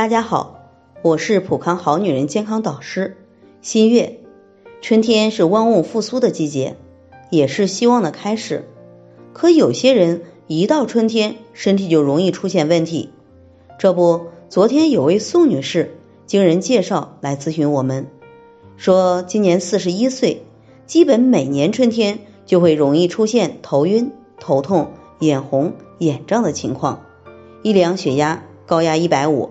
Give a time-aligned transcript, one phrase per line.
[0.00, 0.62] 大家好，
[1.02, 3.18] 我是普康好女人健康导师
[3.60, 4.20] 新月。
[4.80, 6.78] 春天是万物复苏的季节，
[7.28, 8.66] 也是希望的开始。
[9.34, 13.10] 可有些人一到春天，身体就容易出现问题。
[13.78, 18.06] 这不，昨天有位宋女士经人介绍来咨询我们，
[18.78, 20.44] 说今年四十一岁，
[20.86, 27.02] 基本每年春天就会容易出现头晕、头痛、眼红、眼胀的情况。
[27.62, 29.50] 一量血压，高压一百五。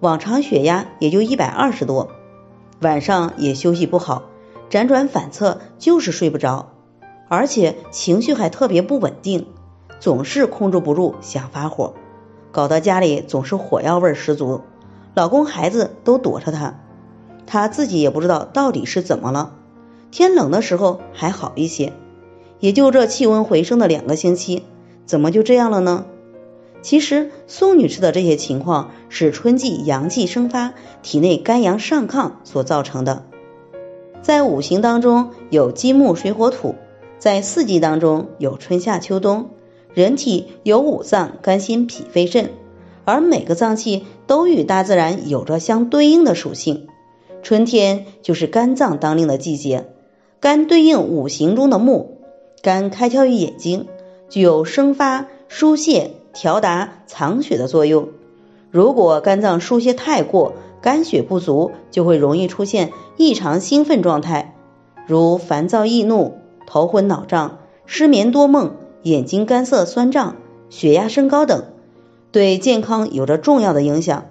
[0.00, 2.08] 往常血压也就一百二十多，
[2.80, 4.22] 晚上也休息不好，
[4.70, 6.70] 辗转反侧就是睡不着，
[7.28, 9.46] 而且情绪还特别不稳定，
[9.98, 11.92] 总是控制不住想发火，
[12.50, 14.62] 搞得家里总是火药味十足，
[15.14, 16.80] 老公孩子都躲着她，
[17.46, 19.52] 她自己也不知道到底是怎么了。
[20.10, 21.92] 天冷的时候还好一些，
[22.58, 24.64] 也就这气温回升的两个星期，
[25.04, 26.06] 怎么就这样了呢？
[26.82, 33.24] 其实宋女士的这些情况是春季阳气生发，体内肝阳上亢所造成的。
[34.22, 36.74] 在五行当中有金木水火土，
[37.18, 39.50] 在四季当中有春夏秋冬。
[39.92, 42.50] 人体有五脏肝心脾肺肾，
[43.04, 46.86] 而每个脏器都与大自然有着相对应的属性。
[47.42, 49.88] 春天就是肝脏当令的季节，
[50.38, 52.20] 肝对应五行中的木，
[52.62, 53.88] 肝开窍于眼睛，
[54.28, 56.12] 具有生发疏泄。
[56.32, 58.08] 调达藏血的作用。
[58.70, 64.54] 如果肝脏疏泄太过，肝血不足，就会容易出现异常兴奋状态，
[65.06, 70.36] 如烦躁易怒、头昏脑胀、失眠多梦、眼睛干涩酸胀、
[70.68, 71.64] 血压升高等，
[72.32, 74.26] 对健康有着重要的影响。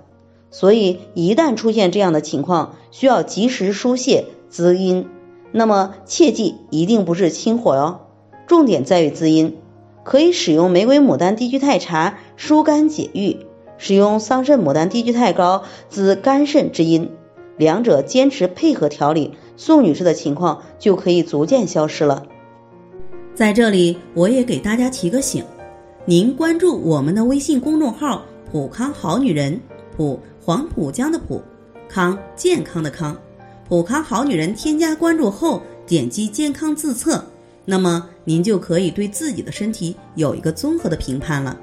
[0.52, 5.08] 所以，一旦出现这样的情况，需要及时疏泄滋阴。
[5.52, 8.00] 那么，切记一定不是清火哟，
[8.48, 9.58] 重点在于滋阴。
[10.10, 13.46] 可以使用玫瑰牡丹低聚肽茶疏肝解郁，
[13.78, 17.12] 使用桑葚牡丹低聚肽膏滋肝肾之阴，
[17.58, 22.26] 两者坚持配合调理，宋女士的情况就可以逐渐消失了。
[23.36, 25.44] 在这里，我也给大家提个醒：
[26.06, 29.62] 您关注我们的微信公众号“普康好女人”，
[29.96, 31.40] 普黄浦江的浦，
[31.88, 33.16] 康健康的康，
[33.68, 34.56] 普康好女人。
[34.56, 37.24] 添加关注后，点击健康自测。
[37.66, 41.58] 那么您就可以对自己的身体有一个综合的评判了。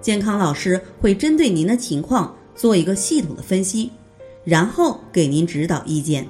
[0.00, 3.90] 健康老师会针对您的情况做一个系统的分析，
[4.44, 6.28] 然后给您指导意见。